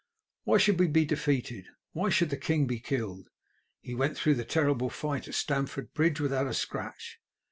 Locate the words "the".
2.31-2.35, 4.33-4.43